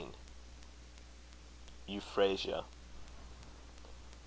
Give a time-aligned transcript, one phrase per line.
[1.87, 2.65] EUPHRASIA.